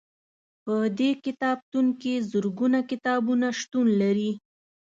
[0.63, 4.31] په دې کتابتون کې زرګونه کتابونه شتون لري.